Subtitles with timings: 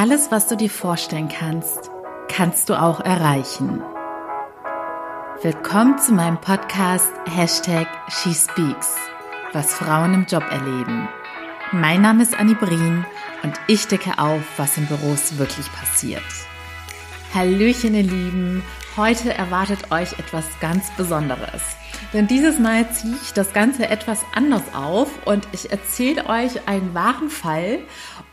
[0.00, 1.90] Alles, was du dir vorstellen kannst,
[2.26, 3.82] kannst du auch erreichen.
[5.42, 8.96] Willkommen zu meinem Podcast Hashtag SheSpeaks,
[9.52, 11.06] was Frauen im Job erleben.
[11.72, 13.04] Mein Name ist Annie Brien
[13.42, 16.24] und ich decke auf, was in Büros wirklich passiert.
[17.34, 18.62] Hallöchen, ihr Lieben!
[18.96, 21.62] Heute erwartet euch etwas ganz Besonderes.
[22.14, 26.94] Denn dieses Mal ziehe ich das Ganze etwas anders auf und ich erzähle euch einen
[26.94, 27.80] wahren Fall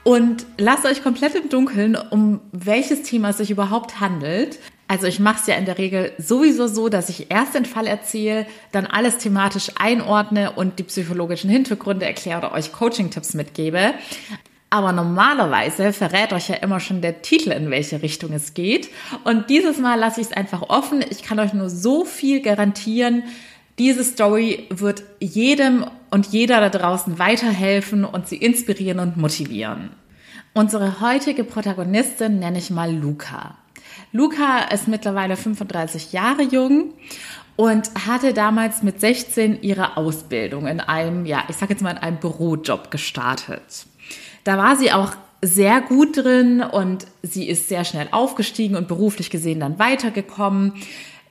[0.04, 4.60] und lasse euch komplett im Dunkeln, um welches Thema es sich überhaupt handelt.
[4.88, 7.88] Also ich mache es ja in der Regel sowieso so, dass ich erst den Fall
[7.88, 13.94] erzähle, dann alles thematisch einordne und die psychologischen Hintergründe erkläre oder euch Coaching-Tipps mitgebe.
[14.70, 18.90] Aber normalerweise verrät euch ja immer schon der Titel, in welche Richtung es geht.
[19.24, 21.04] Und dieses Mal lasse ich es einfach offen.
[21.10, 23.24] Ich kann euch nur so viel garantieren.
[23.80, 29.92] Diese Story wird jedem und jeder da draußen weiterhelfen und sie inspirieren und motivieren.
[30.54, 33.56] Unsere heutige Protagonistin nenne ich mal Luca.
[34.12, 36.94] Luca ist mittlerweile 35 Jahre jung
[37.56, 41.98] und hatte damals mit 16 ihre Ausbildung in einem, ja, ich sage jetzt mal in
[41.98, 43.86] einem Bürojob gestartet.
[44.44, 49.30] Da war sie auch sehr gut drin und sie ist sehr schnell aufgestiegen und beruflich
[49.30, 50.74] gesehen dann weitergekommen.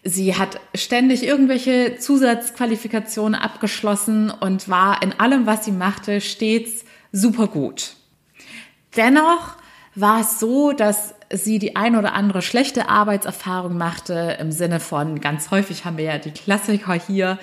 [0.08, 7.48] Sie hat ständig irgendwelche Zusatzqualifikationen abgeschlossen und war in allem, was sie machte, stets super
[7.48, 7.94] gut.
[8.96, 9.56] Dennoch
[9.96, 15.20] war es so, dass sie die ein oder andere schlechte Arbeitserfahrung machte, im Sinne von,
[15.20, 17.40] ganz häufig haben wir ja die Klassiker hier,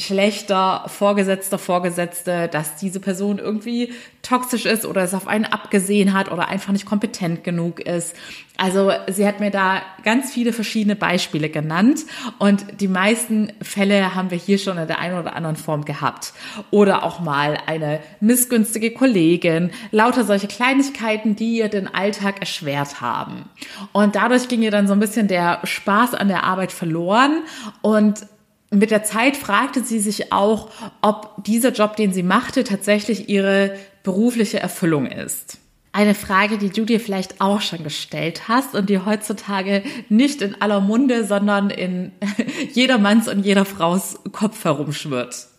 [0.00, 6.30] schlechter Vorgesetzter, Vorgesetzte, dass diese Person irgendwie toxisch ist oder es auf einen abgesehen hat
[6.30, 8.14] oder einfach nicht kompetent genug ist.
[8.56, 12.00] Also sie hat mir da ganz viele verschiedene Beispiele genannt
[12.38, 16.34] und die meisten Fälle haben wir hier schon in der einen oder anderen Form gehabt.
[16.70, 23.48] Oder auch mal eine missgünstige Kollegin, lauter solche Kleinigkeiten, die ihr den Alltag erschwert haben.
[23.92, 27.44] Und dadurch ging ihr dann so ein bisschen der Spaß an der Arbeit verloren
[27.80, 28.26] und
[28.70, 30.70] mit der Zeit fragte sie sich auch,
[31.02, 35.58] ob dieser Job, den sie machte, tatsächlich ihre berufliche Erfüllung ist.
[35.92, 40.60] Eine Frage, die du dir vielleicht auch schon gestellt hast und die heutzutage nicht in
[40.62, 42.12] aller Munde, sondern in
[42.72, 45.49] jedermanns und jeder Fraus Kopf herumschwirrt.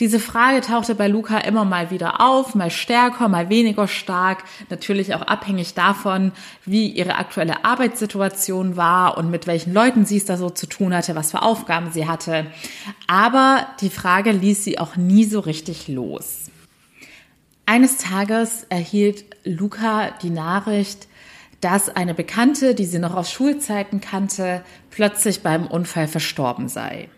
[0.00, 5.14] Diese Frage tauchte bei Luca immer mal wieder auf, mal stärker, mal weniger stark, natürlich
[5.14, 6.32] auch abhängig davon,
[6.64, 10.94] wie ihre aktuelle Arbeitssituation war und mit welchen Leuten sie es da so zu tun
[10.94, 12.46] hatte, was für Aufgaben sie hatte.
[13.06, 16.50] Aber die Frage ließ sie auch nie so richtig los.
[17.66, 21.06] Eines Tages erhielt Luca die Nachricht,
[21.60, 27.08] dass eine Bekannte, die sie noch aus Schulzeiten kannte, plötzlich beim Unfall verstorben sei.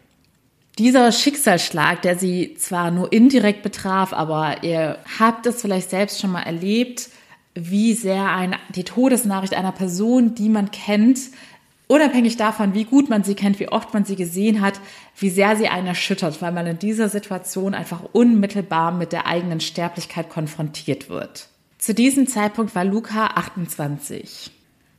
[0.78, 6.32] Dieser Schicksalsschlag, der sie zwar nur indirekt betraf, aber ihr habt es vielleicht selbst schon
[6.32, 7.10] mal erlebt,
[7.54, 11.20] wie sehr ein, die Todesnachricht einer Person, die man kennt,
[11.86, 14.80] unabhängig davon, wie gut man sie kennt, wie oft man sie gesehen hat,
[15.16, 19.60] wie sehr sie einen erschüttert, weil man in dieser Situation einfach unmittelbar mit der eigenen
[19.60, 21.48] Sterblichkeit konfrontiert wird.
[21.78, 24.50] Zu diesem Zeitpunkt war Luca 28.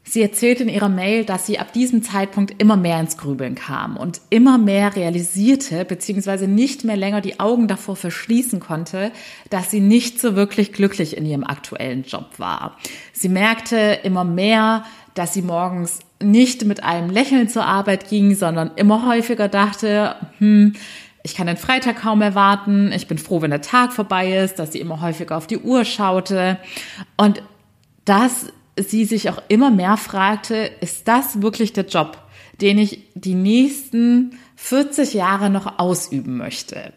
[0.08, 3.98] Sie erzählt in ihrer Mail, dass sie ab diesem Zeitpunkt immer mehr ins Grübeln kam
[3.98, 9.12] und immer mehr realisierte, beziehungsweise nicht mehr länger die Augen davor verschließen konnte,
[9.50, 12.78] dass sie nicht so wirklich glücklich in ihrem aktuellen Job war.
[13.14, 14.84] Sie merkte immer mehr,
[15.16, 20.74] dass sie morgens nicht mit einem Lächeln zur Arbeit ging, sondern immer häufiger dachte, hm,
[21.24, 24.74] ich kann den Freitag kaum erwarten, ich bin froh, wenn der Tag vorbei ist, dass
[24.74, 26.60] sie immer häufiger auf die Uhr schaute.
[27.18, 27.42] Und
[28.06, 32.18] das sie sich auch immer mehr fragte, ist das wirklich der Job,
[32.62, 36.94] den ich die nächsten 40 Jahre noch ausüben möchte?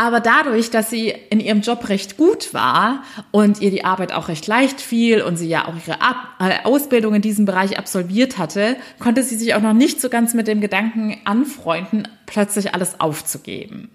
[0.00, 3.02] Aber dadurch, dass sie in ihrem Job recht gut war
[3.32, 6.64] und ihr die Arbeit auch recht leicht fiel und sie ja auch ihre Ab äh,
[6.64, 10.48] Ausbildung in diesem Bereich absolviert hatte, konnte sie sich auch noch nicht so ganz mit
[10.48, 13.90] dem Gedanken anfreunden, plötzlich alles aufzugeben.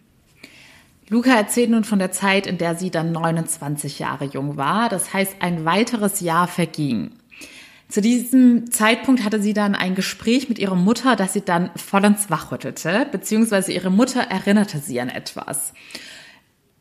[1.07, 4.89] Luca erzählt nun von der Zeit, in der sie dann 29 Jahre jung war.
[4.89, 7.11] Das heißt, ein weiteres Jahr verging.
[7.87, 12.31] Zu diesem Zeitpunkt hatte sie dann ein Gespräch mit ihrer Mutter, das sie dann vollends
[12.31, 15.73] wachrüttelte, beziehungsweise ihre Mutter erinnerte sie an etwas.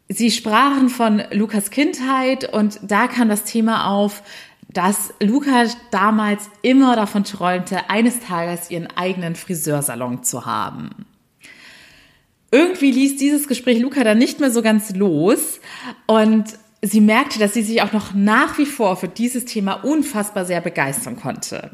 [0.08, 4.22] Sie sprachen von Lukas Kindheit und da kam das Thema auf,
[4.70, 11.06] dass Luca damals immer davon träumte, eines Tages ihren eigenen Friseursalon zu haben
[12.54, 15.60] irgendwie ließ dieses Gespräch Luca dann nicht mehr so ganz los
[16.06, 16.44] und
[16.82, 20.60] sie merkte, dass sie sich auch noch nach wie vor für dieses Thema unfassbar sehr
[20.60, 21.72] begeistern konnte.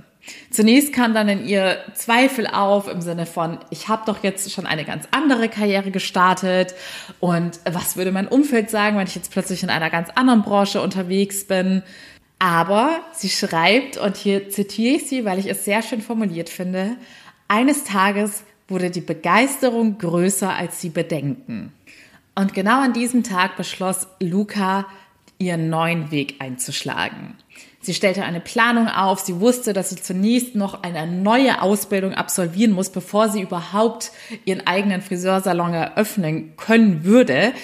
[0.51, 4.65] Zunächst kam dann in ihr Zweifel auf im Sinne von, ich habe doch jetzt schon
[4.65, 6.75] eine ganz andere Karriere gestartet
[7.21, 10.81] und was würde mein Umfeld sagen, wenn ich jetzt plötzlich in einer ganz anderen Branche
[10.81, 11.83] unterwegs bin?
[12.39, 16.97] Aber sie schreibt, und hier zitiere ich sie, weil ich es sehr schön formuliert finde,
[17.49, 21.73] eines Tages wurde die Begeisterung größer als die Bedenken.
[22.35, 24.87] Und genau an diesem Tag beschloss Luca,
[25.39, 27.35] ihren neuen Weg einzuschlagen.
[27.83, 29.21] Sie stellte eine Planung auf.
[29.21, 34.13] Sie wusste, dass sie zunächst noch eine neue Ausbildung absolvieren muss, bevor sie überhaupt
[34.45, 37.55] ihren eigenen Friseursalon eröffnen können würde.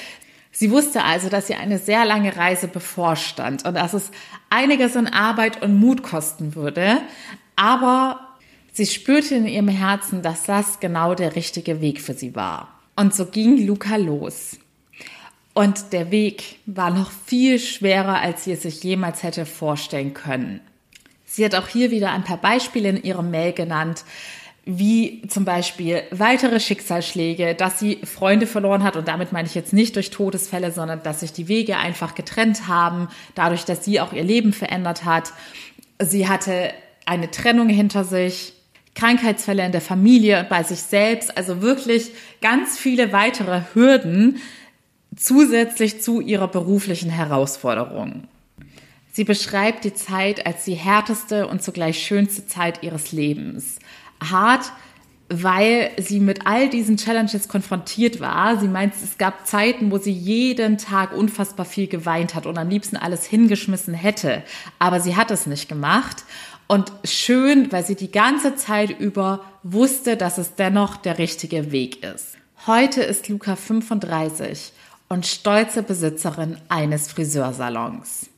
[0.53, 4.11] Sie wusste also, dass ihr eine sehr lange Reise bevorstand und dass es
[4.49, 6.97] einiges an Arbeit und Mut kosten würde.
[7.57, 8.26] Aber
[8.77, 12.69] sie spürte in ihrem Herzen, dass das genau der richtige Weg für sie war.
[12.95, 14.59] Und so ging Luca los.
[15.55, 20.61] Und der Weg war noch viel schwerer, als sie es sich jemals hätte vorstellen können.
[21.25, 24.05] Sie hat auch hier wieder ein paar Beispiele in ihrem Mail genannt,
[24.67, 29.73] wie zum Beispiel weitere Schicksalsschläge, dass sie Freunde verloren hat und damit meine ich jetzt
[29.73, 34.13] nicht durch Todesfälle, sondern dass sich die Wege einfach getrennt haben, dadurch, dass sie auch
[34.13, 35.33] ihr Leben verändert hat.
[36.01, 36.73] Sie hatte
[37.07, 38.56] eine Trennung hinter sich,
[38.97, 42.11] Krankheitsfälle in der Familie bei sich selbst, also wirklich
[42.41, 44.41] ganz viele weitere Hürden,
[45.15, 48.25] zusätzlich zu ihrer beruflichen Herausforderung.
[49.13, 53.79] Sie beschreibt die Zeit als die härteste und zugleich schönste Zeit ihres Lebens.
[54.23, 54.73] Hart,
[55.29, 58.59] weil sie mit all diesen Challenges konfrontiert war.
[58.59, 62.69] Sie meint, es gab Zeiten, wo sie jeden Tag unfassbar viel geweint hat und am
[62.69, 64.43] liebsten alles hingeschmissen hätte.
[64.79, 66.25] Aber sie hat es nicht gemacht.
[66.69, 72.03] Und schön, weil sie die ganze Zeit über wusste, dass es dennoch der richtige Weg
[72.03, 72.37] ist.
[72.67, 74.73] Heute ist Luca 35
[75.09, 78.29] und stolze Besitzerin eines Friseursalons.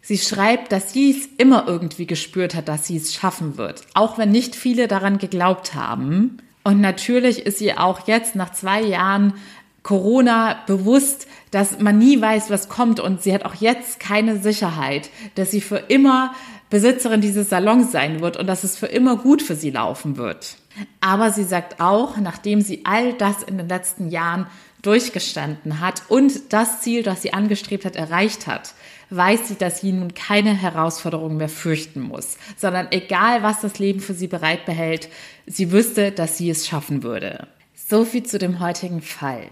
[0.00, 4.18] Sie schreibt, dass sie es immer irgendwie gespürt hat, dass sie es schaffen wird, auch
[4.18, 6.38] wenn nicht viele daran geglaubt haben.
[6.62, 9.34] Und natürlich ist sie auch jetzt nach zwei Jahren
[9.82, 15.10] Corona bewusst, dass man nie weiß, was kommt und sie hat auch jetzt keine Sicherheit,
[15.34, 16.34] dass sie für immer
[16.74, 20.56] Besitzerin dieses Salons sein wird und dass es für immer gut für sie laufen wird.
[21.00, 24.48] Aber sie sagt auch, nachdem sie all das in den letzten Jahren
[24.82, 28.74] durchgestanden hat und das Ziel, das sie angestrebt hat, erreicht hat,
[29.10, 34.00] weiß sie, dass sie nun keine Herausforderungen mehr fürchten muss, sondern egal, was das Leben
[34.00, 35.08] für sie bereit behält,
[35.46, 37.46] sie wüsste, dass sie es schaffen würde.
[37.76, 39.46] So viel zu dem heutigen Fall.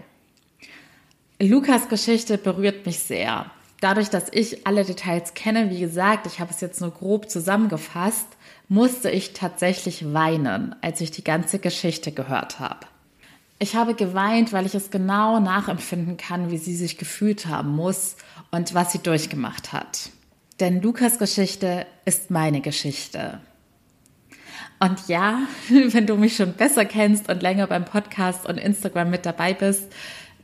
[1.39, 3.49] Lukas Geschichte berührt mich sehr.
[3.83, 8.27] Dadurch, dass ich alle Details kenne, wie gesagt, ich habe es jetzt nur grob zusammengefasst,
[8.69, 12.87] musste ich tatsächlich weinen, als ich die ganze Geschichte gehört habe.
[13.59, 18.15] Ich habe geweint, weil ich es genau nachempfinden kann, wie sie sich gefühlt haben muss
[18.51, 20.11] und was sie durchgemacht hat.
[20.61, 23.41] Denn Lukas Geschichte ist meine Geschichte.
[24.79, 25.39] Und ja,
[25.69, 29.91] wenn du mich schon besser kennst und länger beim Podcast und Instagram mit dabei bist,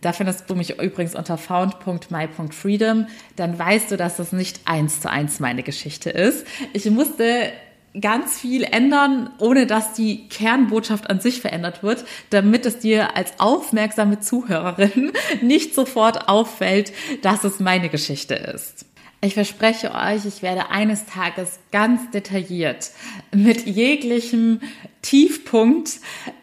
[0.01, 5.09] da findest du mich übrigens unter found.my.freedom, dann weißt du, dass das nicht eins zu
[5.09, 6.45] eins meine Geschichte ist.
[6.73, 7.51] Ich musste
[7.99, 13.33] ganz viel ändern, ohne dass die Kernbotschaft an sich verändert wird, damit es dir als
[13.39, 15.11] aufmerksame Zuhörerin
[15.41, 18.85] nicht sofort auffällt, dass es meine Geschichte ist.
[19.21, 22.91] Ich verspreche euch, ich werde eines Tages ganz detailliert
[23.33, 24.61] mit jeglichem
[25.01, 25.99] Tiefpunkt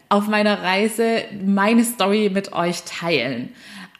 [0.09, 3.49] auf meiner Reise meine Story mit euch teilen.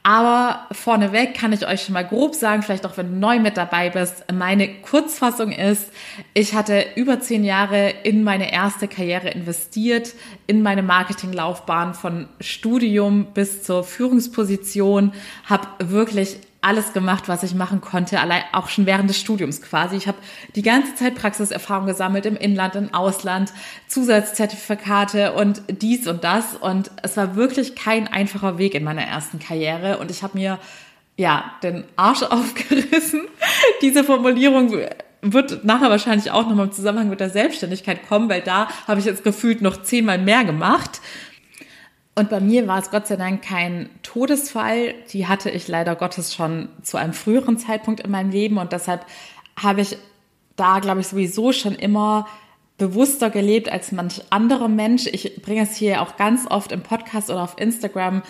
[0.04, 3.58] Aber vorneweg kann ich euch schon mal grob sagen, vielleicht auch wenn du neu mit
[3.58, 5.92] dabei bist, meine Kurzfassung ist,
[6.36, 10.14] ich hatte über zehn Jahre in meine erste Karriere investiert,
[10.46, 15.14] in meine Marketinglaufbahn von Studium bis zur Führungsposition,
[15.46, 19.96] habe wirklich alles gemacht, was ich machen konnte, allein auch schon während des Studiums quasi.
[19.96, 20.18] Ich habe
[20.54, 23.54] die ganze Zeit Praxiserfahrung gesammelt im Inland, im Ausland,
[23.88, 26.56] Zusatzzertifikate und dies und das.
[26.56, 29.98] Und es war wirklich kein einfacher Weg in meiner ersten Karriere.
[30.00, 30.60] Und ich habe mir
[31.16, 33.22] ja den Arsch aufgerissen.
[33.82, 34.74] Diese Formulierung
[35.22, 39.06] wird nachher wahrscheinlich auch nochmal im Zusammenhang mit der Selbstständigkeit kommen, weil da habe ich
[39.06, 41.00] jetzt gefühlt noch zehnmal mehr gemacht.
[42.18, 44.96] Und bei mir war es Gott sei Dank kein Todesfall.
[45.14, 48.58] Die hatte ich leider Gottes schon zu einem früheren Zeitpunkt in meinem Leben.
[48.58, 49.06] Und deshalb
[49.56, 50.00] habe ich
[50.56, 52.28] da, glaube ich, sowieso schon immer
[52.80, 55.06] bewusster gelebt als manch anderer Mensch.
[55.06, 58.24] Ich bringe es hier auch ganz oft im Podcast oder auf Instagram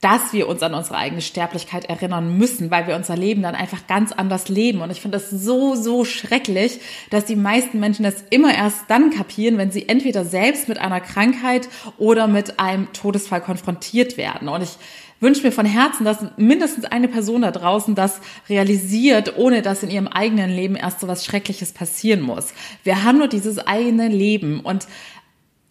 [0.00, 3.86] dass wir uns an unsere eigene Sterblichkeit erinnern müssen, weil wir unser Leben dann einfach
[3.86, 4.82] ganz anders leben.
[4.82, 9.10] Und ich finde das so, so schrecklich, dass die meisten Menschen das immer erst dann
[9.10, 14.48] kapieren, wenn sie entweder selbst mit einer Krankheit oder mit einem Todesfall konfrontiert werden.
[14.48, 14.76] Und ich
[15.20, 19.90] wünsche mir von Herzen, dass mindestens eine Person da draußen das realisiert, ohne dass in
[19.90, 22.52] ihrem eigenen Leben erst so was Schreckliches passieren muss.
[22.84, 24.86] Wir haben nur dieses eigene Leben und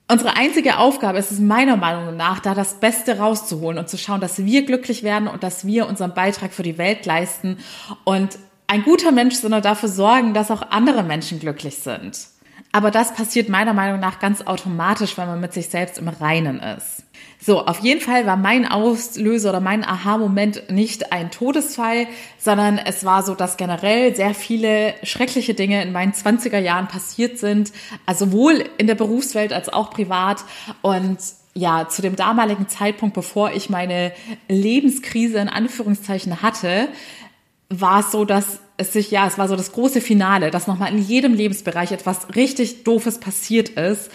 [0.07, 4.21] Unsere einzige Aufgabe ist es meiner Meinung nach, da das Beste rauszuholen und zu schauen,
[4.21, 7.57] dass wir glücklich werden und dass wir unseren Beitrag für die Welt leisten.
[8.03, 12.27] Und ein guter Mensch, sondern dafür sorgen, dass auch andere Menschen glücklich sind.
[12.75, 16.60] Aber das passiert meiner Meinung nach ganz automatisch, wenn man mit sich selbst im Reinen
[16.60, 17.05] ist.
[17.39, 22.05] So, auf jeden Fall war mein Auslöser oder mein Aha-Moment nicht ein Todesfall,
[22.38, 27.38] sondern es war so, dass generell sehr viele schreckliche Dinge in meinen 20er Jahren passiert
[27.38, 27.72] sind,
[28.05, 30.44] also sowohl in der Berufswelt als auch privat
[30.82, 31.20] und
[31.53, 34.12] ja, zu dem damaligen Zeitpunkt, bevor ich meine
[34.50, 36.89] Lebenskrise in Anführungszeichen hatte,
[37.70, 40.91] war es so, dass es sich, ja, es war so das große Finale, dass nochmal
[40.91, 44.12] in jedem Lebensbereich etwas richtig Doofes passiert ist,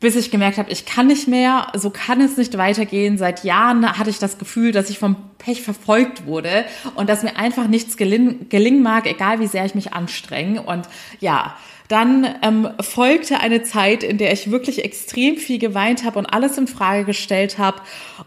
[0.00, 3.16] bis ich gemerkt habe, ich kann nicht mehr, so kann es nicht weitergehen.
[3.16, 7.36] Seit Jahren hatte ich das Gefühl, dass ich vom Pech verfolgt wurde und dass mir
[7.36, 10.60] einfach nichts gelingen, gelingen mag, egal wie sehr ich mich anstrenge.
[10.60, 10.88] Und
[11.20, 11.56] ja,
[11.88, 16.58] dann ähm, folgte eine Zeit, in der ich wirklich extrem viel geweint habe und alles
[16.58, 17.80] in Frage gestellt habe.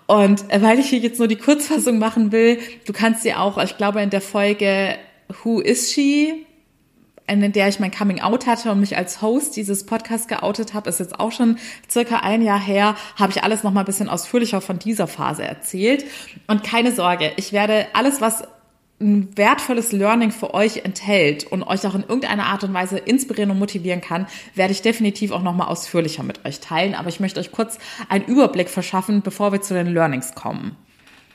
[0.08, 3.62] Und äh, weil ich hier jetzt nur die Kurzfassung machen will, du kannst dir auch,
[3.62, 4.98] ich glaube in der Folge
[5.44, 6.46] Who is she?
[7.28, 10.90] in der ich mein Coming Out hatte und mich als Host dieses Podcasts geoutet habe,
[10.90, 11.58] ist jetzt auch schon
[11.90, 15.44] circa ein Jahr her, habe ich alles noch mal ein bisschen ausführlicher von dieser Phase
[15.44, 16.06] erzählt.
[16.48, 18.44] Und keine Sorge, ich werde alles, was
[19.00, 23.52] ein wertvolles Learning für euch enthält und euch auch in irgendeiner Art und Weise inspirieren
[23.52, 26.96] und motivieren kann, werde ich definitiv auch nochmal ausführlicher mit euch teilen.
[26.96, 27.78] Aber ich möchte euch kurz
[28.10, 30.76] einen Überblick verschaffen, bevor wir zu den Learnings kommen.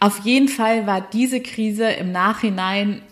[0.00, 3.02] Auf jeden Fall war diese Krise im Nachhinein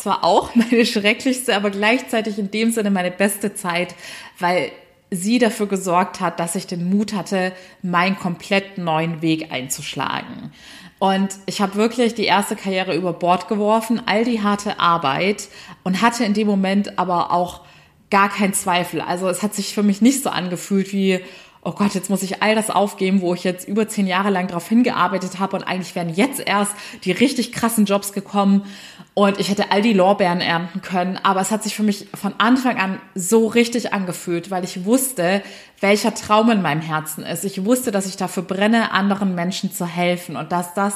[0.00, 3.94] zwar auch meine schrecklichste, aber gleichzeitig in dem Sinne meine beste Zeit,
[4.38, 4.72] weil
[5.10, 7.52] sie dafür gesorgt hat, dass ich den Mut hatte,
[7.82, 10.52] meinen komplett neuen Weg einzuschlagen.
[11.00, 15.48] Und ich habe wirklich die erste Karriere über Bord geworfen, all die harte Arbeit
[15.82, 17.62] und hatte in dem Moment aber auch
[18.10, 19.00] gar keinen Zweifel.
[19.00, 21.20] Also es hat sich für mich nicht so angefühlt wie,
[21.62, 24.48] oh Gott, jetzt muss ich all das aufgeben, wo ich jetzt über zehn Jahre lang
[24.48, 26.72] darauf hingearbeitet habe und eigentlich wären jetzt erst
[27.04, 28.64] die richtig krassen Jobs gekommen
[29.20, 31.18] und ich hätte all die Lorbeeren ernten können.
[31.22, 35.42] Aber es hat sich für mich von Anfang an so richtig angefühlt, weil ich wusste,
[35.78, 37.44] welcher Traum in meinem Herzen ist.
[37.44, 40.94] Ich wusste, dass ich dafür brenne, anderen Menschen zu helfen und dass das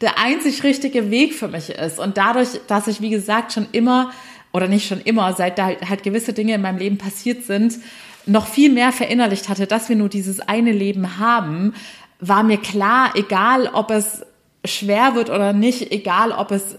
[0.00, 1.98] der einzig richtige Weg für mich ist.
[1.98, 4.12] Und dadurch, dass ich, wie gesagt, schon immer
[4.52, 7.80] oder nicht schon immer, seit da halt gewisse Dinge in meinem Leben passiert sind,
[8.26, 11.74] noch viel mehr verinnerlicht hatte, dass wir nur dieses eine Leben haben,
[12.20, 14.24] war mir klar, egal ob es
[14.64, 16.76] schwer wird oder nicht, egal ob es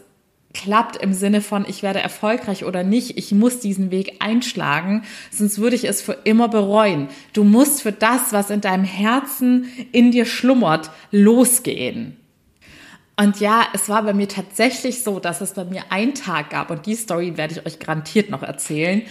[0.58, 5.60] klappt im Sinne von, ich werde erfolgreich oder nicht, ich muss diesen Weg einschlagen, sonst
[5.60, 7.10] würde ich es für immer bereuen.
[7.34, 12.18] Du musst für das, was in deinem Herzen in dir schlummert, losgehen.
[13.20, 16.72] Und ja, es war bei mir tatsächlich so, dass es bei mir einen Tag gab,
[16.72, 19.04] und die Story werde ich euch garantiert noch erzählen,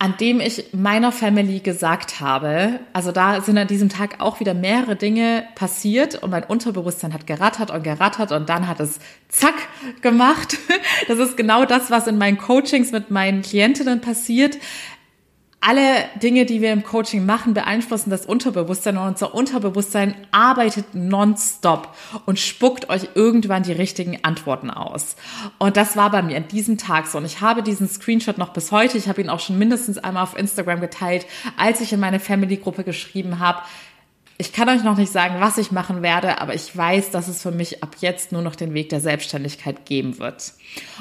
[0.00, 4.54] an dem ich meiner Family gesagt habe, also da sind an diesem Tag auch wieder
[4.54, 9.54] mehrere Dinge passiert und mein Unterbewusstsein hat gerattert und gerattert und dann hat es zack
[10.00, 10.56] gemacht.
[11.08, 14.56] Das ist genau das, was in meinen Coachings mit meinen Klientinnen passiert
[15.60, 21.94] alle Dinge, die wir im Coaching machen, beeinflussen das Unterbewusstsein und unser Unterbewusstsein arbeitet nonstop
[22.24, 25.16] und spuckt euch irgendwann die richtigen Antworten aus.
[25.58, 27.18] Und das war bei mir an diesem Tag so.
[27.18, 28.96] Und ich habe diesen Screenshot noch bis heute.
[28.96, 31.26] Ich habe ihn auch schon mindestens einmal auf Instagram geteilt,
[31.58, 33.60] als ich in meine Family-Gruppe geschrieben habe,
[34.40, 37.42] ich kann euch noch nicht sagen, was ich machen werde, aber ich weiß, dass es
[37.42, 40.54] für mich ab jetzt nur noch den Weg der Selbstständigkeit geben wird.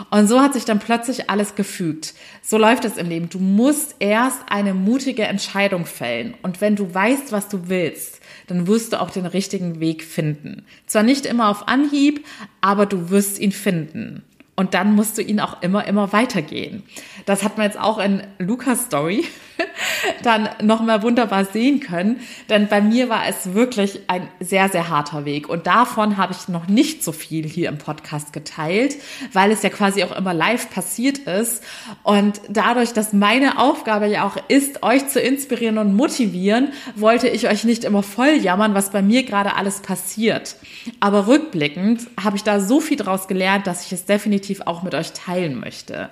[0.09, 2.15] Und so hat sich dann plötzlich alles gefügt.
[2.41, 3.29] So läuft es im Leben.
[3.29, 6.33] Du musst erst eine mutige Entscheidung fällen.
[6.41, 10.65] Und wenn du weißt, was du willst, dann wirst du auch den richtigen Weg finden.
[10.85, 12.25] Zwar nicht immer auf Anhieb,
[12.59, 14.23] aber du wirst ihn finden.
[14.57, 16.83] Und dann musst du ihn auch immer, immer weitergehen.
[17.25, 19.23] Das hat man jetzt auch in Lukas Story
[20.23, 22.19] dann nochmal wunderbar sehen können.
[22.49, 25.49] Denn bei mir war es wirklich ein sehr, sehr harter Weg.
[25.49, 28.95] Und davon habe ich noch nicht so viel hier im Podcast geteilt,
[29.33, 31.63] weil es ja quasi auch immer live passiert ist.
[32.03, 37.47] Und dadurch, dass meine Aufgabe ja auch ist, euch zu inspirieren und motivieren, wollte ich
[37.47, 40.55] euch nicht immer voll jammern, was bei mir gerade alles passiert.
[40.99, 44.95] Aber rückblickend habe ich da so viel draus gelernt, dass ich es definitiv auch mit
[44.95, 46.09] euch teilen möchte.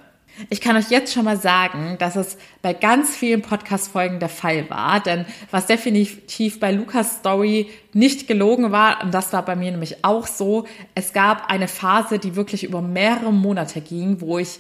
[0.50, 4.70] Ich kann euch jetzt schon mal sagen, dass es bei ganz vielen Podcast-Folgen der Fall
[4.70, 9.72] war, denn was definitiv bei Lukas Story nicht gelogen war, und das war bei mir
[9.72, 14.60] nämlich auch so, es gab eine Phase, die wirklich über mehrere Monate ging, wo ich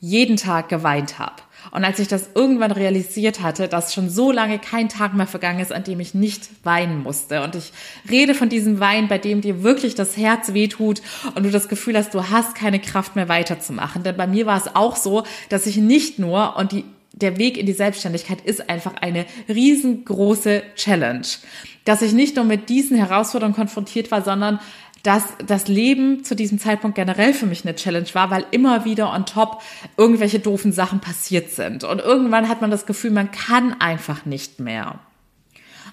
[0.00, 1.42] jeden Tag geweint habe.
[1.70, 5.60] Und als ich das irgendwann realisiert hatte, dass schon so lange kein Tag mehr vergangen
[5.60, 7.42] ist, an dem ich nicht weinen musste.
[7.42, 7.72] Und ich
[8.10, 11.02] rede von diesem Wein, bei dem dir wirklich das Herz wehtut
[11.34, 14.02] und du das Gefühl hast, du hast keine Kraft mehr weiterzumachen.
[14.02, 17.56] Denn bei mir war es auch so, dass ich nicht nur, und die, der Weg
[17.56, 21.26] in die Selbstständigkeit ist einfach eine riesengroße Challenge,
[21.84, 24.60] dass ich nicht nur mit diesen Herausforderungen konfrontiert war, sondern
[25.06, 29.12] dass das Leben zu diesem Zeitpunkt generell für mich eine Challenge war, weil immer wieder
[29.12, 29.62] on top
[29.96, 31.84] irgendwelche doofen Sachen passiert sind.
[31.84, 34.98] Und irgendwann hat man das Gefühl, man kann einfach nicht mehr.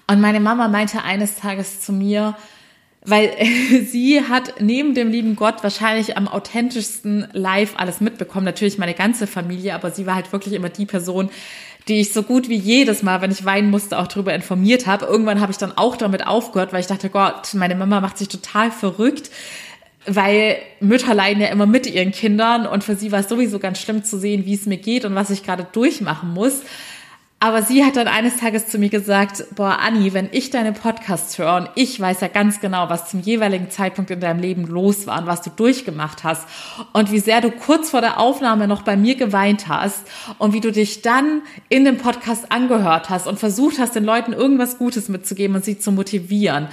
[0.08, 2.36] Und meine Mama meinte eines Tages zu mir,
[3.04, 3.30] weil
[3.86, 8.44] sie hat neben dem lieben Gott wahrscheinlich am authentischsten live alles mitbekommen.
[8.44, 11.30] Natürlich meine ganze Familie, aber sie war halt wirklich immer die Person,
[11.88, 15.06] die ich so gut wie jedes Mal, wenn ich weinen musste, auch darüber informiert habe.
[15.06, 18.28] Irgendwann habe ich dann auch damit aufgehört, weil ich dachte, Gott, meine Mama macht sich
[18.28, 19.30] total verrückt,
[20.06, 23.80] weil Mütter leiden ja immer mit ihren Kindern und für sie war es sowieso ganz
[23.80, 26.62] schlimm zu sehen, wie es mir geht und was ich gerade durchmachen muss.
[27.44, 31.36] Aber sie hat dann eines Tages zu mir gesagt, boah, Anni, wenn ich deine Podcasts
[31.36, 35.06] höre und ich weiß ja ganz genau, was zum jeweiligen Zeitpunkt in deinem Leben los
[35.06, 36.48] war und was du durchgemacht hast
[36.94, 40.06] und wie sehr du kurz vor der Aufnahme noch bei mir geweint hast
[40.38, 44.32] und wie du dich dann in dem Podcast angehört hast und versucht hast, den Leuten
[44.32, 46.68] irgendwas Gutes mitzugeben und sie zu motivieren.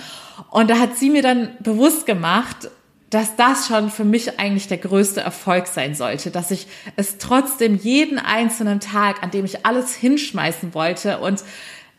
[0.51, 2.69] Und da hat sie mir dann bewusst gemacht,
[3.11, 6.65] dass das schon für mich eigentlich der größte Erfolg sein sollte, dass ich
[6.95, 11.43] es trotzdem jeden einzelnen Tag, an dem ich alles hinschmeißen wollte und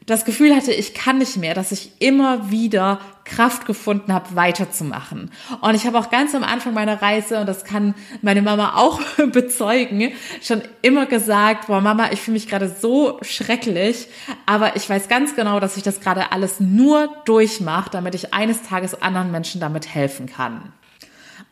[0.07, 5.31] das Gefühl hatte, ich kann nicht mehr, dass ich immer wieder Kraft gefunden habe, weiterzumachen.
[5.61, 9.01] Und ich habe auch ganz am Anfang meiner Reise, und das kann meine Mama auch
[9.33, 14.09] bezeugen, schon immer gesagt, boah Mama, ich fühle mich gerade so schrecklich,
[14.45, 18.63] aber ich weiß ganz genau, dass ich das gerade alles nur durchmache, damit ich eines
[18.63, 20.73] Tages anderen Menschen damit helfen kann.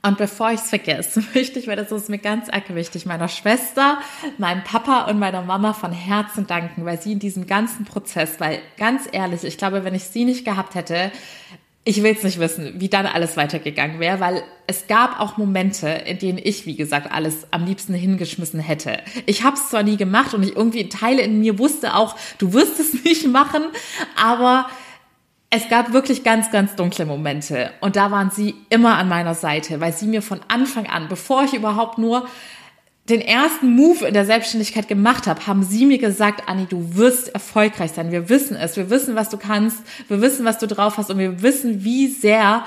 [0.03, 3.29] Und bevor ich es vergesse, möchte ich, weil das ist mir ganz arg wichtig, meiner
[3.29, 3.99] Schwester,
[4.39, 8.61] meinem Papa und meiner Mama von Herzen danken, weil sie in diesem ganzen Prozess, weil
[8.79, 11.13] ganz ehrlich, ich glaube, wenn ich sie nicht gehabt hätte,
[11.83, 15.89] ich will es nicht wissen, wie dann alles weitergegangen wäre, weil es gab auch Momente,
[15.89, 18.99] in denen ich, wie gesagt, alles am liebsten hingeschmissen hätte.
[19.25, 22.53] Ich habe es zwar nie gemacht und ich irgendwie Teile in mir wusste auch, du
[22.53, 23.63] wirst es nicht machen,
[24.15, 24.69] aber
[25.51, 29.81] es gab wirklich ganz, ganz dunkle Momente und da waren sie immer an meiner Seite,
[29.81, 32.29] weil sie mir von Anfang an, bevor ich überhaupt nur
[33.09, 37.31] den ersten Move in der Selbstständigkeit gemacht habe, haben sie mir gesagt, Anni, du wirst
[37.35, 38.13] erfolgreich sein.
[38.13, 38.77] Wir wissen es.
[38.77, 39.79] Wir wissen, was du kannst.
[40.07, 42.65] Wir wissen, was du drauf hast und wir wissen, wie sehr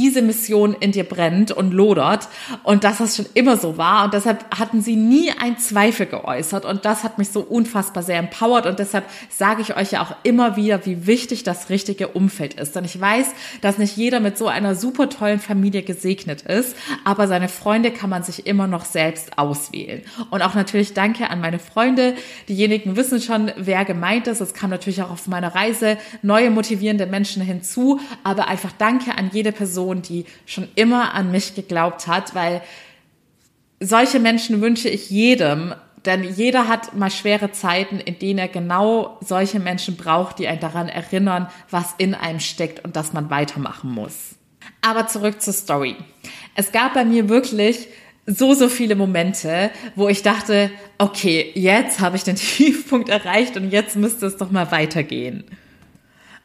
[0.00, 2.28] diese Mission in dir brennt und lodert.
[2.62, 6.64] Und dass das schon immer so war und deshalb hatten sie nie einen Zweifel geäußert.
[6.64, 10.14] Und das hat mich so unfassbar sehr empowert und deshalb sage ich euch ja auch
[10.22, 13.28] immer wieder, wie wichtig das richtige Umfeld ist, denn ich weiß,
[13.60, 18.08] dass nicht jeder mit so einer super tollen Familie gesegnet ist, aber seine Freunde kann
[18.08, 20.02] man sich immer noch selbst auswählen.
[20.30, 22.14] Und auch natürlich danke an meine Freunde,
[22.48, 27.06] diejenigen wissen schon, wer gemeint ist, es kam natürlich auch auf meiner Reise neue motivierende
[27.06, 32.06] Menschen hinzu, aber einfach danke an jede Person Person, die schon immer an mich geglaubt
[32.06, 32.62] hat, weil
[33.80, 35.74] solche Menschen wünsche ich jedem,
[36.06, 40.60] denn jeder hat mal schwere Zeiten, in denen er genau solche Menschen braucht, die einen
[40.60, 44.34] daran erinnern, was in einem steckt und dass man weitermachen muss.
[44.82, 45.96] Aber zurück zur Story.
[46.54, 47.88] Es gab bei mir wirklich
[48.26, 53.70] so, so viele Momente, wo ich dachte, okay, jetzt habe ich den Tiefpunkt erreicht und
[53.70, 55.44] jetzt müsste es doch mal weitergehen.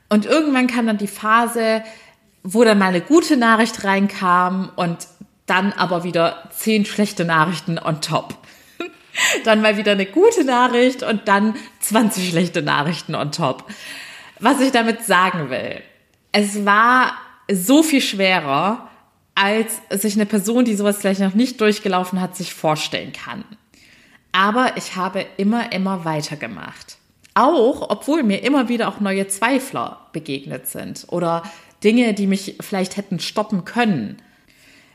[0.10, 1.84] Und irgendwann kam dann die Phase,
[2.48, 5.08] wo dann mal eine gute Nachricht reinkam und
[5.48, 8.38] dann aber wieder zehn schlechte Nachrichten on top.
[9.46, 13.66] dann mal wieder eine gute Nachricht und dann 20 schlechte Nachrichten on top.
[14.40, 15.82] Was ich damit sagen will,
[16.32, 17.14] es war
[17.52, 18.90] so viel schwerer,
[19.34, 23.44] als sich eine Person, die sowas vielleicht noch nicht durchgelaufen hat, sich vorstellen kann.
[24.32, 26.98] Aber ich habe immer, immer weitergemacht.
[27.34, 31.44] Auch, obwohl mir immer wieder auch neue Zweifler begegnet sind oder
[31.84, 34.18] Dinge, die mich vielleicht hätten stoppen können.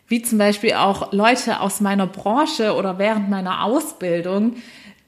[0.08, 4.56] Wie zum Beispiel auch Leute aus meiner Branche oder während meiner Ausbildung,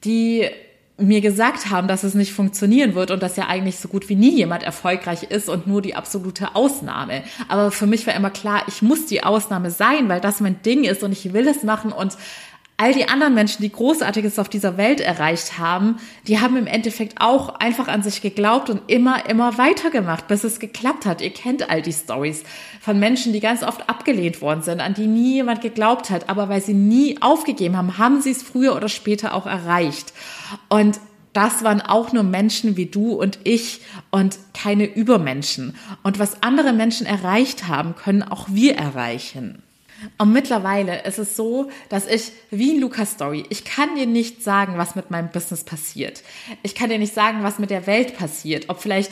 [0.05, 0.49] die
[0.97, 4.15] mir gesagt haben, dass es nicht funktionieren wird und dass ja eigentlich so gut wie
[4.15, 7.23] nie jemand erfolgreich ist und nur die absolute Ausnahme.
[7.47, 10.83] Aber für mich war immer klar, ich muss die Ausnahme sein, weil das mein Ding
[10.83, 12.15] ist und ich will es machen und
[12.77, 17.21] all die anderen Menschen, die Großartiges auf dieser Welt erreicht haben, die haben im Endeffekt
[17.21, 21.21] auch einfach an sich geglaubt und immer, immer weitergemacht, bis es geklappt hat.
[21.21, 22.43] Ihr kennt all die Stories
[22.81, 26.49] von Menschen, die ganz oft abgelehnt worden sind, an die nie jemand geglaubt hat, aber
[26.49, 30.13] weil sie nie aufgegeben haben, haben sie es früher oder später auch erreicht.
[30.67, 30.99] Und
[31.33, 33.81] das waren auch nur Menschen wie du und ich
[34.11, 35.75] und keine Übermenschen.
[36.03, 39.62] Und was andere Menschen erreicht haben, können auch wir erreichen.
[40.17, 44.43] Und mittlerweile ist es so, dass ich, wie in Lukas Story, ich kann dir nicht
[44.43, 46.23] sagen, was mit meinem Business passiert.
[46.63, 48.69] Ich kann dir nicht sagen, was mit der Welt passiert.
[48.69, 49.11] Ob vielleicht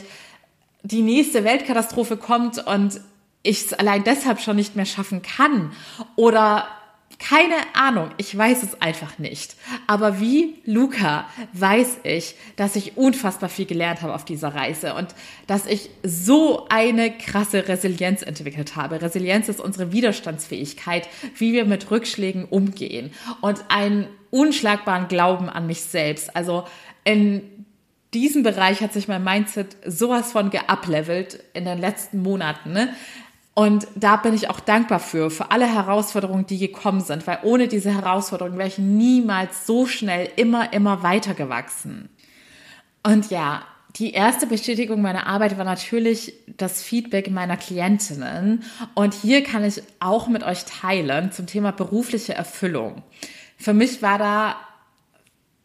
[0.83, 3.01] die nächste Weltkatastrophe kommt und
[3.43, 5.71] ich es allein deshalb schon nicht mehr schaffen kann.
[6.15, 6.67] Oder
[7.21, 9.55] Keine Ahnung, ich weiß es einfach nicht.
[9.85, 15.13] Aber wie Luca weiß ich, dass ich unfassbar viel gelernt habe auf dieser Reise und
[15.45, 19.03] dass ich so eine krasse Resilienz entwickelt habe.
[19.03, 25.81] Resilienz ist unsere Widerstandsfähigkeit, wie wir mit Rückschlägen umgehen und einen unschlagbaren Glauben an mich
[25.81, 26.35] selbst.
[26.35, 26.65] Also
[27.03, 27.43] in
[28.15, 32.73] diesem Bereich hat sich mein Mindset sowas von geuplevelt in den letzten Monaten.
[32.73, 32.89] Ne?
[33.53, 37.67] Und da bin ich auch dankbar für, für alle Herausforderungen, die gekommen sind, weil ohne
[37.67, 42.09] diese Herausforderungen wäre ich niemals so schnell immer, immer weiter gewachsen.
[43.03, 43.63] Und ja,
[43.97, 48.63] die erste Bestätigung meiner Arbeit war natürlich das Feedback meiner Klientinnen.
[48.93, 53.03] Und hier kann ich auch mit euch teilen zum Thema berufliche Erfüllung.
[53.57, 54.55] Für mich war da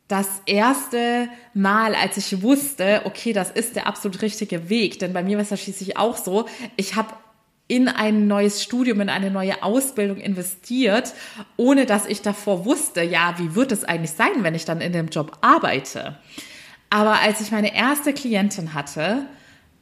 [0.08, 4.98] das erste Mal, als ich wusste, okay, das ist der absolut richtige Weg.
[4.98, 6.46] Denn bei mir war es ja schließlich auch so,
[6.76, 7.14] ich habe
[7.68, 11.14] in ein neues Studium, in eine neue Ausbildung investiert,
[11.56, 14.92] ohne dass ich davor wusste, ja, wie wird es eigentlich sein, wenn ich dann in
[14.92, 16.16] dem Job arbeite.
[16.90, 19.26] Aber als ich meine erste Klientin hatte,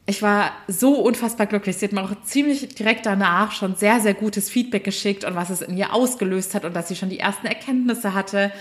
[0.07, 1.77] ich war so unfassbar glücklich.
[1.77, 5.49] Sie hat mir auch ziemlich direkt danach schon sehr, sehr gutes Feedback geschickt und was
[5.49, 8.51] es in ihr ausgelöst hat und dass sie schon die ersten Erkenntnisse hatte.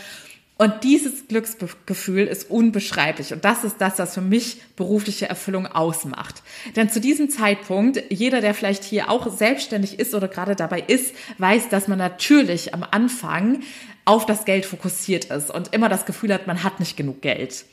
[0.57, 3.33] Und dieses Glücksgefühl ist unbeschreiblich.
[3.33, 6.43] Und das ist das, was für mich berufliche Erfüllung ausmacht.
[6.77, 11.12] Denn zu diesem Zeitpunkt, jeder, der vielleicht hier auch selbstständig ist oder gerade dabei ist,
[11.38, 13.62] weiß, dass man natürlich am Anfang
[14.05, 17.64] auf das Geld fokussiert ist und immer das Gefühl hat, man hat nicht genug Geld.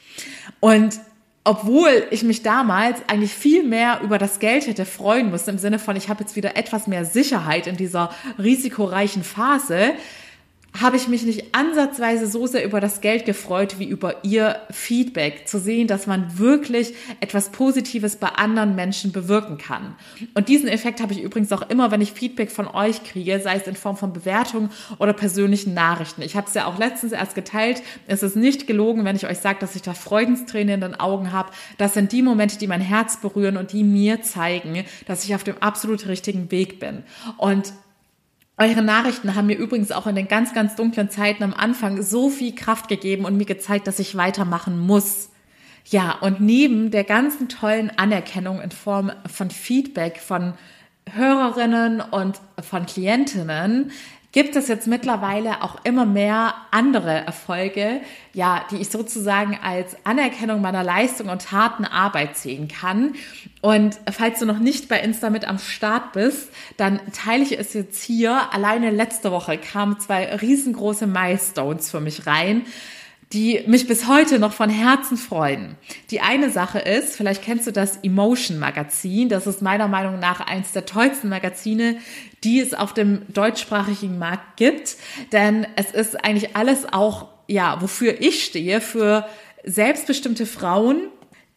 [0.60, 1.00] Und
[1.44, 5.80] obwohl ich mich damals eigentlich viel mehr über das Geld hätte freuen müssen, im Sinne
[5.80, 9.94] von, ich habe jetzt wieder etwas mehr Sicherheit in dieser risikoreichen Phase,
[10.80, 15.48] habe ich mich nicht ansatzweise so sehr über das Geld gefreut wie über ihr Feedback,
[15.48, 19.96] zu sehen, dass man wirklich etwas Positives bei anderen Menschen bewirken kann.
[20.34, 23.56] Und diesen Effekt habe ich übrigens auch immer, wenn ich Feedback von euch kriege, sei
[23.56, 26.22] es in Form von Bewertungen oder persönlichen Nachrichten.
[26.22, 27.84] Ich habe es ja auch letztens erst geteilt.
[28.08, 31.32] Es ist nicht gelogen, wenn ich euch sage, dass ich da Freudenstränen in den Augen
[31.34, 31.52] habe.
[31.78, 35.44] Das sind die Momente, die mein Herz berühren und die mir zeigen, dass ich auf
[35.44, 37.04] dem absolut richtigen Weg bin.
[37.38, 37.74] Und
[38.62, 42.30] eure Nachrichten haben mir übrigens auch in den ganz, ganz dunklen Zeiten am Anfang so
[42.30, 45.30] viel Kraft gegeben und mir gezeigt, dass ich weitermachen muss.
[45.86, 50.54] Ja, und neben der ganzen tollen Anerkennung in Form von Feedback von
[51.12, 53.92] Hörerinnen und von Klientinnen
[54.32, 58.02] gibt es jetzt mittlerweile auch immer mehr andere Erfolge,
[58.34, 63.16] ja, die ich sozusagen als Anerkennung meiner Leistung und harten Arbeit sehen kann.
[63.62, 67.74] Und falls du noch nicht bei Insta mit am Start bist, dann teile ich es
[67.74, 68.54] jetzt hier.
[68.54, 72.66] Alleine letzte Woche kamen zwei riesengroße Milestones für mich rein
[73.34, 75.76] die mich bis heute noch von Herzen freuen.
[76.10, 79.30] Die eine Sache ist, vielleicht kennst du das Emotion Magazin.
[79.30, 81.98] Das ist meiner Meinung nach eins der tollsten Magazine,
[82.44, 84.98] die es auf dem deutschsprachigen Markt gibt.
[85.32, 89.26] Denn es ist eigentlich alles auch, ja, wofür ich stehe, für
[89.64, 91.08] selbstbestimmte Frauen,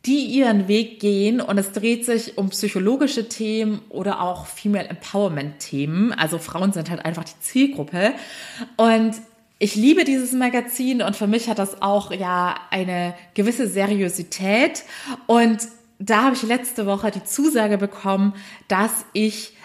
[0.07, 5.61] die ihren Weg gehen und es dreht sich um psychologische Themen oder auch Female Empowerment
[5.61, 6.13] Themen.
[6.13, 8.13] Also Frauen sind halt einfach die Zielgruppe
[8.77, 9.15] und
[9.65, 14.85] ich liebe dieses Magazin und für mich hat das auch ja eine gewisse Seriosität
[15.27, 15.57] und
[15.99, 18.35] da habe ich letzte Woche die Zusage bekommen,
[18.69, 19.57] dass ich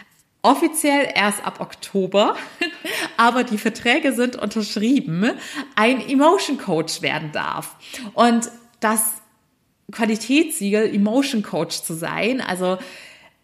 [0.41, 2.37] offiziell erst ab Oktober,
[3.17, 5.31] aber die Verträge sind unterschrieben,
[5.75, 7.75] ein Emotion Coach werden darf.
[8.13, 9.01] Und das
[9.91, 12.77] Qualitätssiegel Emotion Coach zu sein, also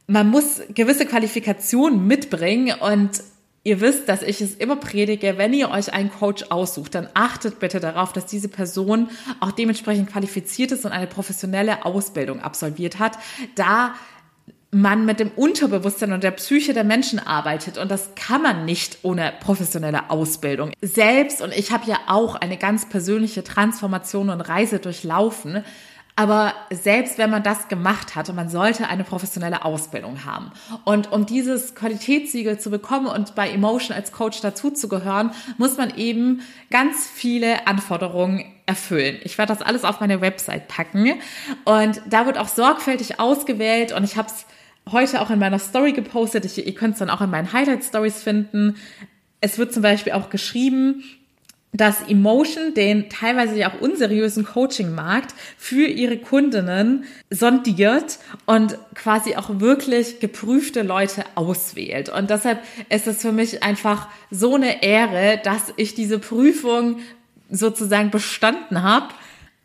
[0.07, 3.21] man muss gewisse Qualifikationen mitbringen und
[3.67, 7.57] Ihr wisst, dass ich es immer predige, wenn ihr euch einen Coach aussucht, dann achtet
[7.57, 13.17] bitte darauf, dass diese Person auch dementsprechend qualifiziert ist und eine professionelle Ausbildung absolviert hat,
[13.55, 13.95] da
[14.69, 18.99] man mit dem Unterbewusstsein und der Psyche der Menschen arbeitet und das kann man nicht
[19.01, 20.71] ohne professionelle Ausbildung.
[20.83, 25.63] Selbst und ich habe ja auch eine ganz persönliche Transformation und Reise durchlaufen,
[26.15, 30.51] aber selbst wenn man das gemacht hatte, man sollte eine professionelle Ausbildung haben.
[30.85, 36.41] Und um dieses Qualitätssiegel zu bekommen und bei Emotion als Coach dazuzugehören, muss man eben
[36.71, 39.17] ganz viele Anforderungen erfüllen.
[39.23, 41.15] Ich werde das alles auf meine Website packen
[41.65, 44.45] und da wird auch sorgfältig ausgewählt und ich habe es
[44.91, 46.45] heute auch in meiner Story gepostet.
[46.45, 48.77] Ich, ihr könnt es dann auch in meinen Highlight Stories finden.
[49.41, 51.03] Es wird zum Beispiel auch geschrieben,
[51.77, 59.59] dass Emotion den teilweise ja auch unseriösen Coaching-Markt für ihre Kundinnen sondiert und quasi auch
[59.59, 62.09] wirklich geprüfte Leute auswählt.
[62.09, 62.59] Und deshalb
[62.89, 66.99] ist es für mich einfach so eine Ehre, dass ich diese Prüfung
[67.49, 69.07] sozusagen bestanden habe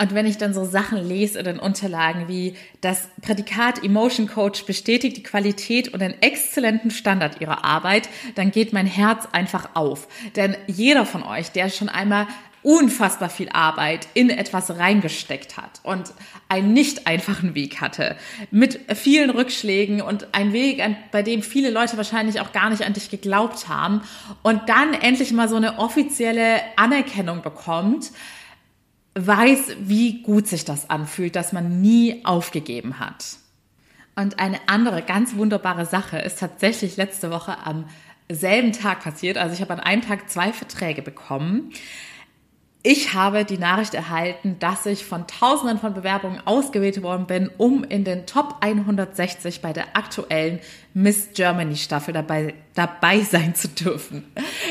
[0.00, 4.64] Und wenn ich dann so Sachen lese in den Unterlagen wie das Prädikat Emotion Coach
[4.64, 10.08] bestätigt die Qualität und den exzellenten Standard ihrer Arbeit, dann geht mein Herz einfach auf.
[10.36, 12.26] Denn jeder von euch, der schon einmal
[12.62, 16.12] unfassbar viel Arbeit in etwas reingesteckt hat und
[16.48, 18.16] einen nicht einfachen Weg hatte,
[18.50, 20.82] mit vielen Rückschlägen und ein Weg,
[21.12, 24.02] bei dem viele Leute wahrscheinlich auch gar nicht an dich geglaubt haben
[24.42, 28.12] und dann endlich mal so eine offizielle Anerkennung bekommt,
[29.14, 33.38] weiß, wie gut sich das anfühlt, dass man nie aufgegeben hat.
[34.16, 37.86] Und eine andere ganz wunderbare Sache ist tatsächlich letzte Woche am
[38.30, 39.38] selben Tag passiert.
[39.38, 41.72] Also ich habe an einem Tag zwei Verträge bekommen.
[42.82, 47.84] Ich habe die Nachricht erhalten, dass ich von Tausenden von Bewerbungen ausgewählt worden bin, um
[47.84, 50.60] in den Top 160 bei der aktuellen
[50.94, 54.24] Miss Germany Staffel dabei, dabei sein zu dürfen.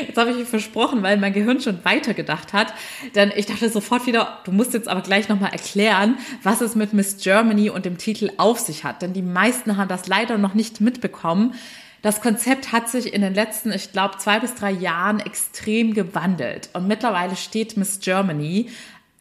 [0.04, 2.74] Jetzt habe ich mich versprochen, weil mein Gehirn schon weitergedacht hat,
[3.14, 6.92] denn ich dachte sofort wieder, du musst jetzt aber gleich nochmal erklären, was es mit
[6.92, 10.54] Miss Germany und dem Titel auf sich hat, denn die meisten haben das leider noch
[10.54, 11.54] nicht mitbekommen.
[12.02, 16.70] Das Konzept hat sich in den letzten, ich glaube, zwei bis drei Jahren extrem gewandelt.
[16.72, 18.68] Und mittlerweile steht Miss Germany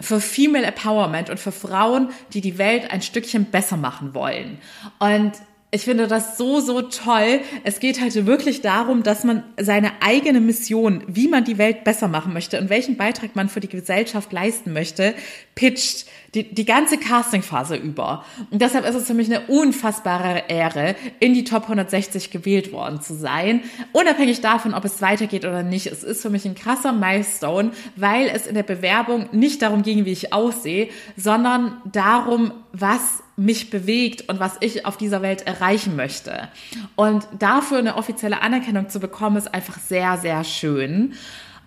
[0.02, 4.60] für Female Empowerment und für Frauen, die die Welt ein Stückchen besser machen wollen.
[5.00, 5.34] Und
[5.72, 7.42] ich finde das so, so toll.
[7.64, 12.08] Es geht halt wirklich darum, dass man seine eigene Mission, wie man die Welt besser
[12.08, 15.14] machen möchte und welchen Beitrag man für die Gesellschaft leisten möchte,
[15.54, 18.24] pitcht die, die ganze Castingphase über.
[18.52, 23.02] Und deshalb ist es für mich eine unfassbare Ehre, in die Top 160 gewählt worden
[23.02, 23.62] zu sein.
[23.94, 25.88] Unabhängig davon, ob es weitergeht oder nicht.
[25.88, 30.06] Es ist für mich ein krasser Milestone, weil es in der Bewerbung nicht darum ging,
[30.06, 35.96] wie ich aussehe, sondern darum, was mich bewegt und was ich auf dieser Welt erreichen
[35.96, 36.50] möchte.
[36.96, 41.14] Und dafür eine offizielle Anerkennung zu bekommen, ist einfach sehr, sehr schön.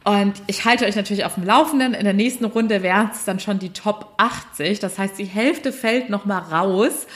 [0.04, 1.94] Und ich halte euch natürlich auf dem Laufenden.
[1.94, 4.80] In der nächsten Runde wären es dann schon die Top 80.
[4.80, 7.06] Das heißt, die Hälfte fällt noch mal raus.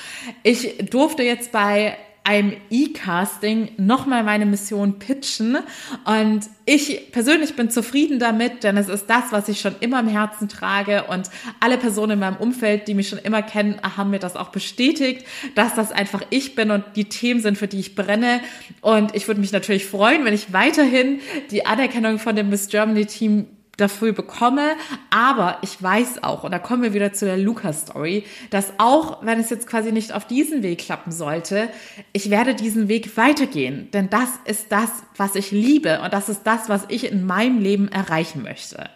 [0.42, 1.96] Ich durfte jetzt bei
[2.26, 5.58] einem E-Casting nochmal meine Mission pitchen.
[6.04, 10.08] Und ich persönlich bin zufrieden damit, denn es ist das, was ich schon immer im
[10.08, 11.04] Herzen trage.
[11.04, 14.48] Und alle Personen in meinem Umfeld, die mich schon immer kennen, haben mir das auch
[14.48, 18.40] bestätigt, dass das einfach ich bin und die Themen sind, für die ich brenne.
[18.80, 21.20] Und ich würde mich natürlich freuen, wenn ich weiterhin
[21.52, 24.72] die Anerkennung von dem Miss Germany Team dafür bekomme.
[25.10, 29.40] Aber ich weiß auch, und da kommen wir wieder zu der Luca-Story, dass auch wenn
[29.40, 31.68] es jetzt quasi nicht auf diesen Weg klappen sollte,
[32.12, 33.90] ich werde diesen Weg weitergehen.
[33.92, 37.58] Denn das ist das, was ich liebe und das ist das, was ich in meinem
[37.58, 38.88] Leben erreichen möchte.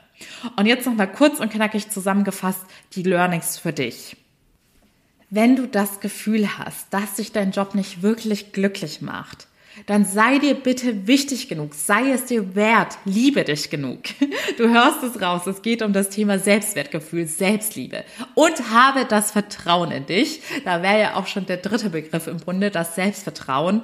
[0.56, 2.64] Und jetzt noch mal kurz und knackig zusammengefasst
[2.94, 4.16] die Learnings für dich.
[5.30, 9.46] Wenn du das Gefühl hast, dass sich dein Job nicht wirklich glücklich macht,
[9.86, 14.00] dann sei dir bitte wichtig genug, sei es dir wert, liebe dich genug.
[14.58, 18.04] Du hörst es raus, es geht um das Thema Selbstwertgefühl, Selbstliebe
[18.34, 20.42] und habe das Vertrauen in dich.
[20.64, 23.82] Da wäre ja auch schon der dritte Begriff im Grunde, das Selbstvertrauen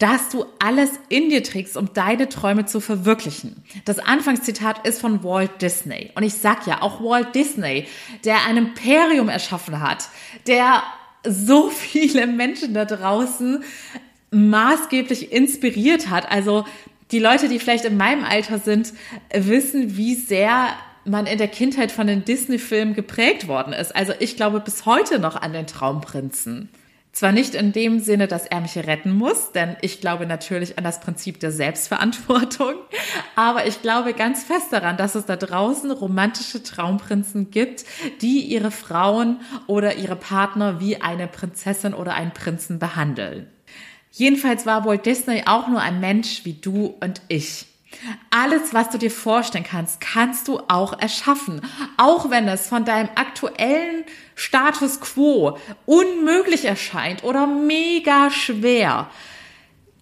[0.00, 3.62] dass du alles in dir trägst, um deine Träume zu verwirklichen.
[3.84, 6.10] Das Anfangszitat ist von Walt Disney.
[6.14, 7.86] Und ich sag ja, auch Walt Disney,
[8.24, 10.08] der ein Imperium erschaffen hat,
[10.46, 10.82] der
[11.22, 13.62] so viele Menschen da draußen
[14.30, 16.30] maßgeblich inspiriert hat.
[16.30, 16.64] Also
[17.10, 18.92] die Leute, die vielleicht in meinem Alter sind,
[19.32, 20.68] wissen, wie sehr
[21.04, 23.94] man in der Kindheit von den Disney-Filmen geprägt worden ist.
[23.94, 26.68] Also ich glaube bis heute noch an den Traumprinzen.
[27.12, 30.84] Zwar nicht in dem Sinne, dass er mich retten muss, denn ich glaube natürlich an
[30.84, 32.74] das Prinzip der Selbstverantwortung,
[33.34, 37.84] aber ich glaube ganz fest daran, dass es da draußen romantische Traumprinzen gibt,
[38.20, 43.48] die ihre Frauen oder ihre Partner wie eine Prinzessin oder einen Prinzen behandeln.
[44.12, 47.66] Jedenfalls war Walt Disney auch nur ein Mensch wie du und ich.
[48.30, 51.60] Alles, was du dir vorstellen kannst, kannst du auch erschaffen.
[51.96, 59.10] Auch wenn es von deinem aktuellen Status quo unmöglich erscheint oder mega schwer.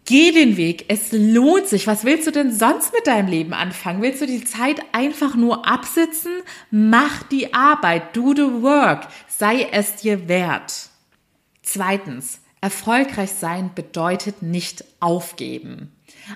[0.05, 0.87] Geh den Weg.
[0.89, 1.87] Es lohnt sich.
[1.87, 4.01] Was willst du denn sonst mit deinem Leben anfangen?
[4.01, 6.33] Willst du die Zeit einfach nur absitzen?
[6.71, 8.17] Mach die Arbeit.
[8.17, 9.09] Do the work.
[9.29, 10.89] Sei es dir wert.
[11.63, 12.41] Zweitens.
[12.61, 15.93] Erfolgreich sein bedeutet nicht aufgeben.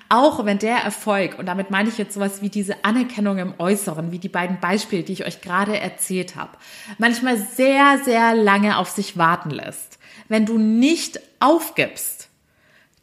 [0.08, 4.12] Auch wenn der Erfolg, und damit meine ich jetzt sowas wie diese Anerkennung im Äußeren,
[4.12, 6.56] wie die beiden Beispiele, die ich euch gerade erzählt habe,
[6.98, 9.98] manchmal sehr, sehr lange auf sich warten lässt.
[10.28, 12.28] Wenn du nicht aufgibst,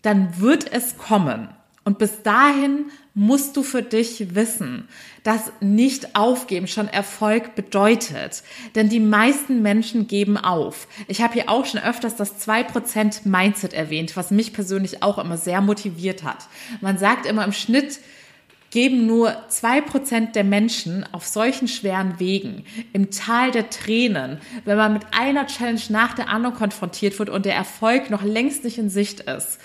[0.01, 1.49] dann wird es kommen.
[1.83, 4.87] Und bis dahin musst du für dich wissen,
[5.23, 8.43] dass nicht aufgeben schon Erfolg bedeutet.
[8.75, 10.87] Denn die meisten Menschen geben auf.
[11.07, 15.37] Ich habe hier auch schon öfters das 2% Mindset erwähnt, was mich persönlich auch immer
[15.37, 16.47] sehr motiviert hat.
[16.81, 17.99] Man sagt immer im Schnitt,
[18.71, 24.77] geben nur zwei Prozent der Menschen auf solchen schweren Wegen, im Tal der Tränen, wenn
[24.77, 28.77] man mit einer Challenge nach der anderen konfrontiert wird und der Erfolg noch längst nicht
[28.77, 29.59] in Sicht ist,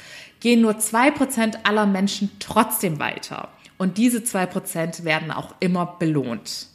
[0.45, 3.49] gehen nur zwei Prozent aller Menschen trotzdem weiter.
[3.79, 6.67] Und diese zwei Prozent werden auch immer belohnt.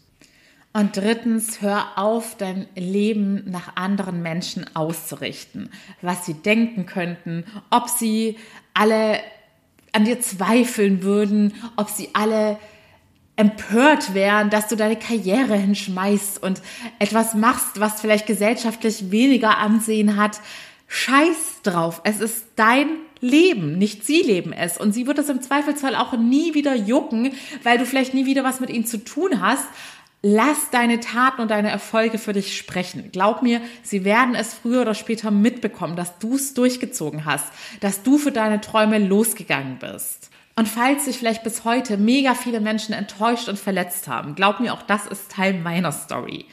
[0.74, 5.70] Und drittens, hör auf, dein Leben nach anderen Menschen auszurichten,
[6.02, 8.38] was sie denken könnten, ob sie
[8.74, 9.20] alle
[9.92, 12.58] an dir zweifeln würden, ob sie alle
[13.36, 16.64] empört wären, dass du deine Karriere hinschmeißt und
[16.98, 20.42] etwas machst, was vielleicht gesellschaftlich weniger Ansehen hat.
[20.88, 22.02] Scheiß drauf.
[22.04, 22.88] Es ist dein
[23.22, 24.78] Leben, nicht sie leben es.
[24.78, 28.44] Und sie wird es im Zweifelsfall auch nie wieder jucken, weil du vielleicht nie wieder
[28.44, 29.66] was mit ihnen zu tun hast.
[30.22, 33.10] Lass deine Taten und deine Erfolge für dich sprechen.
[33.12, 37.48] Glaub mir, sie werden es früher oder später mitbekommen, dass du es durchgezogen hast,
[37.80, 40.30] dass du für deine Träume losgegangen bist.
[40.58, 44.74] Und falls sich vielleicht bis heute mega viele Menschen enttäuscht und verletzt haben, glaub mir,
[44.74, 46.46] auch das ist Teil meiner Story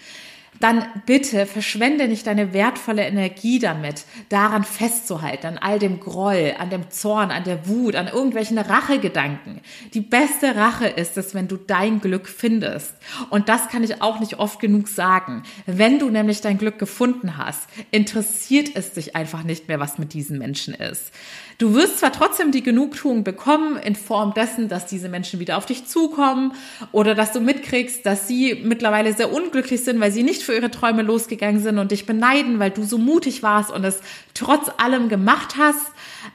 [0.61, 6.71] dann bitte verschwende nicht deine wertvolle Energie damit, daran festzuhalten, an all dem Groll, an
[6.71, 9.61] dem Zorn, an der Wut, an irgendwelchen Rachegedanken.
[9.95, 12.95] Die beste Rache ist es, wenn du dein Glück findest.
[13.31, 15.43] Und das kann ich auch nicht oft genug sagen.
[15.67, 20.15] Wenn du nämlich dein Glück gefunden hast, interessiert es dich einfach nicht mehr, was mit
[20.15, 21.13] diesen Menschen ist.
[21.59, 25.65] Du wirst zwar trotzdem die Genugtuung bekommen in Form dessen, dass diese Menschen wieder auf
[25.65, 26.53] dich zukommen
[26.93, 30.71] oder dass du mitkriegst, dass sie mittlerweile sehr unglücklich sind, weil sie nicht für ihre
[30.71, 34.01] Träume losgegangen sind und dich beneiden, weil du so mutig warst und es
[34.35, 35.93] trotz allem gemacht hast.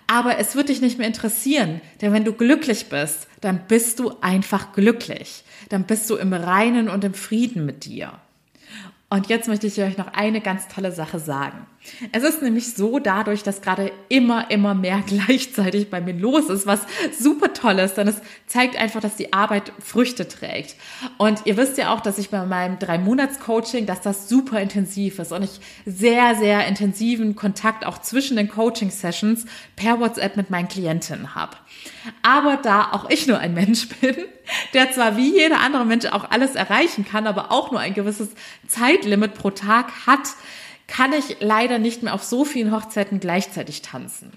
[0.07, 4.13] Aber es wird dich nicht mehr interessieren, denn wenn du glücklich bist, dann bist du
[4.21, 5.43] einfach glücklich.
[5.69, 8.11] Dann bist du im Reinen und im Frieden mit dir.
[9.09, 11.65] Und jetzt möchte ich euch noch eine ganz tolle Sache sagen.
[12.11, 16.65] Es ist nämlich so dadurch, dass gerade immer, immer mehr gleichzeitig bei mir los ist,
[16.65, 16.81] was
[17.17, 20.75] super toll ist, denn es zeigt einfach, dass die Arbeit Früchte trägt.
[21.17, 25.31] Und ihr wisst ja auch, dass ich bei meinem Drei-Monats-Coaching, dass das super intensiv ist
[25.31, 31.33] und ich sehr, sehr intensiven Kontakt auch zwischen den Coaching-Sessions per WhatsApp mit meinen Klientinnen
[31.33, 31.57] habe.
[32.21, 34.15] Aber da auch ich nur ein Mensch bin,
[34.73, 38.29] der zwar wie jeder andere Mensch auch alles erreichen kann, aber auch nur ein gewisses
[38.67, 40.27] Zeitlimit pro Tag hat,
[40.91, 44.29] kann ich leider nicht mehr auf so vielen Hochzeiten gleichzeitig tanzen.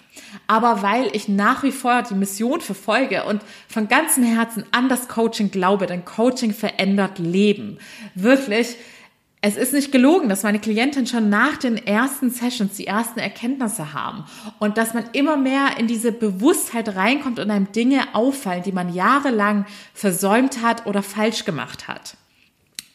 [0.47, 5.09] Aber weil ich nach wie vor die Mission verfolge und von ganzem Herzen an das
[5.09, 7.79] Coaching glaube, denn Coaching verändert Leben.
[8.15, 8.77] Wirklich,
[9.41, 13.93] es ist nicht gelogen, dass meine Klienten schon nach den ersten Sessions die ersten Erkenntnisse
[13.93, 14.25] haben
[14.61, 18.95] und dass man immer mehr in diese Bewusstheit reinkommt und einem Dinge auffallen, die man
[18.95, 22.17] jahrelang versäumt hat oder falsch gemacht hat.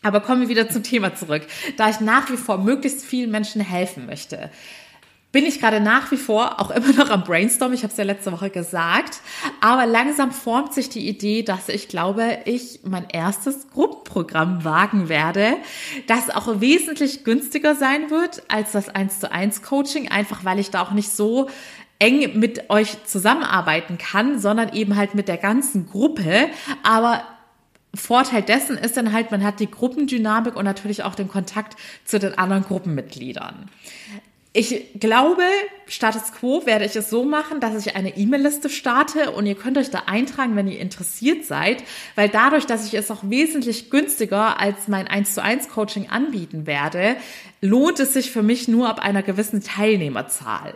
[0.02, 1.46] Aber kommen wir wieder zum Thema zurück.
[1.78, 4.50] Da ich nach wie vor möglichst vielen Menschen helfen möchte,
[5.32, 7.74] bin ich gerade nach wie vor auch immer noch am Brainstorm.
[7.74, 9.20] Ich habe es ja letzte Woche gesagt.
[9.62, 15.58] Aber langsam formt sich die Idee, dass ich glaube, ich mein erstes Gruppenprogramm wagen werde,
[16.08, 20.72] das auch wesentlich günstiger sein wird als das 1 zu 1 Coaching, einfach weil ich
[20.72, 21.48] da auch nicht so
[22.00, 26.50] eng mit euch zusammenarbeiten kann, sondern eben halt mit der ganzen Gruppe.
[26.82, 27.24] Aber
[27.94, 31.76] Vorteil dessen ist dann halt, man hat die Gruppendynamik und natürlich auch den Kontakt
[32.06, 33.70] zu den anderen Gruppenmitgliedern.
[34.52, 35.44] Ich glaube,
[35.86, 39.78] Status Quo werde ich es so machen, dass ich eine E-Mail-Liste starte und ihr könnt
[39.78, 41.84] euch da eintragen, wenn ihr interessiert seid,
[42.16, 46.66] weil dadurch, dass ich es auch wesentlich günstiger als mein 1 zu 1 Coaching anbieten
[46.66, 47.16] werde,
[47.62, 50.74] lohnt es sich für mich nur ab einer gewissen Teilnehmerzahl.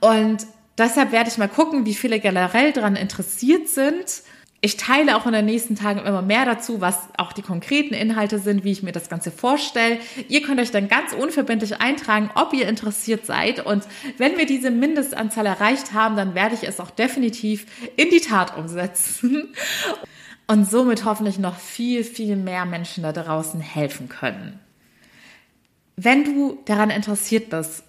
[0.00, 0.44] Und
[0.76, 4.22] deshalb werde ich mal gucken, wie viele generell daran interessiert sind
[4.62, 8.38] ich teile auch in den nächsten Tagen immer mehr dazu, was auch die konkreten Inhalte
[8.38, 9.98] sind, wie ich mir das Ganze vorstelle.
[10.28, 13.64] Ihr könnt euch dann ganz unverbindlich eintragen, ob ihr interessiert seid.
[13.64, 13.84] Und
[14.16, 17.66] wenn wir diese Mindestanzahl erreicht haben, dann werde ich es auch definitiv
[17.96, 19.54] in die Tat umsetzen.
[20.48, 24.60] Und somit hoffentlich noch viel, viel mehr Menschen da draußen helfen können.
[25.96, 27.82] Wenn du daran interessiert bist,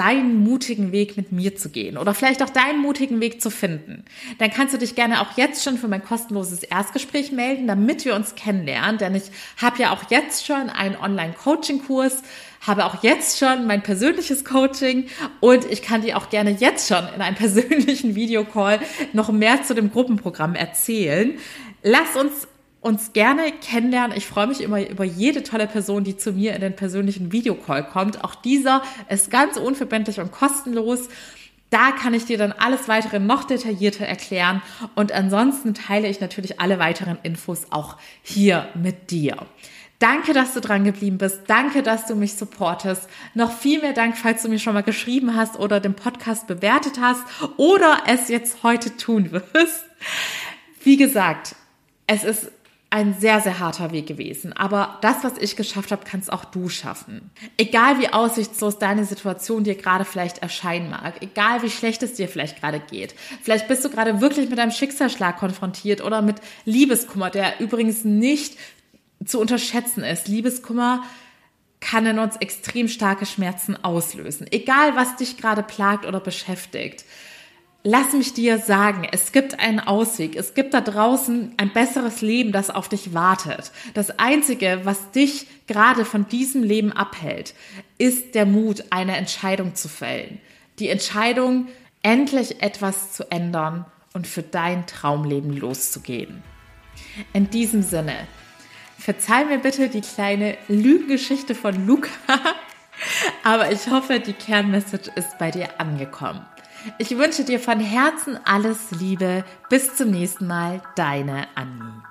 [0.00, 4.06] deinen mutigen Weg mit mir zu gehen oder vielleicht auch deinen mutigen Weg zu finden,
[4.38, 8.14] dann kannst du dich gerne auch jetzt schon für mein kostenloses Erstgespräch melden, damit wir
[8.14, 8.96] uns kennenlernen.
[8.96, 9.24] Denn ich
[9.60, 12.22] habe ja auch jetzt schon einen Online-Coaching-Kurs,
[12.62, 15.08] habe auch jetzt schon mein persönliches Coaching
[15.40, 18.80] und ich kann dir auch gerne jetzt schon in einem persönlichen Videocall
[19.12, 21.38] noch mehr zu dem Gruppenprogramm erzählen.
[21.82, 22.48] Lass uns
[22.80, 24.16] uns gerne kennenlernen.
[24.16, 27.86] Ich freue mich immer über jede tolle Person, die zu mir in den persönlichen Videocall
[27.86, 28.24] kommt.
[28.24, 31.08] Auch dieser ist ganz unverbindlich und kostenlos.
[31.68, 34.62] Da kann ich dir dann alles weitere noch detaillierter erklären.
[34.94, 39.36] Und ansonsten teile ich natürlich alle weiteren Infos auch hier mit dir.
[40.00, 41.42] Danke, dass du dran geblieben bist.
[41.46, 43.08] Danke, dass du mich supportest.
[43.34, 46.94] Noch viel mehr Dank, falls du mir schon mal geschrieben hast oder den Podcast bewertet
[46.98, 47.22] hast
[47.58, 49.84] oder es jetzt heute tun wirst.
[50.82, 51.54] Wie gesagt,
[52.12, 52.50] Es ist
[52.92, 54.52] ein sehr, sehr harter Weg gewesen.
[54.52, 57.30] Aber das, was ich geschafft habe, kannst auch du schaffen.
[57.56, 62.28] Egal wie aussichtslos deine Situation dir gerade vielleicht erscheinen mag, egal wie schlecht es dir
[62.28, 63.14] vielleicht gerade geht.
[63.42, 68.58] Vielleicht bist du gerade wirklich mit einem Schicksalsschlag konfrontiert oder mit Liebeskummer, der übrigens nicht
[69.24, 70.26] zu unterschätzen ist.
[70.26, 71.04] Liebeskummer
[71.78, 74.46] kann in uns extrem starke Schmerzen auslösen.
[74.50, 77.04] Egal, was dich gerade plagt oder beschäftigt.
[77.82, 80.36] Lass mich dir sagen, es gibt einen Ausweg.
[80.36, 83.72] Es gibt da draußen ein besseres Leben, das auf dich wartet.
[83.94, 87.54] Das Einzige, was dich gerade von diesem Leben abhält,
[87.96, 90.40] ist der Mut, eine Entscheidung zu fällen.
[90.78, 91.68] Die Entscheidung,
[92.02, 96.42] endlich etwas zu ändern und für dein Traumleben loszugehen.
[97.32, 98.14] In diesem Sinne,
[98.98, 102.10] verzeih mir bitte die kleine Lügengeschichte von Luca,
[103.42, 106.44] aber ich hoffe, die Kernmessage ist bei dir angekommen.
[106.98, 109.44] Ich wünsche dir von Herzen alles Liebe.
[109.68, 112.09] Bis zum nächsten Mal, deine Annie.